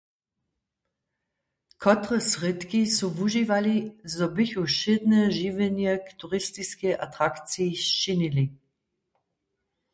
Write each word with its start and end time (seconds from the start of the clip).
Kotre 1.81 2.17
srědki 2.29 2.81
su 2.95 3.07
wužiwali, 3.17 3.75
zo 4.15 4.27
bychu 4.35 4.61
wšědne 4.69 5.21
žiwjenje 5.37 5.93
k 6.05 6.07
turistiskej 6.19 6.93
atrakciji 7.05 7.71
sčinili? 7.85 8.45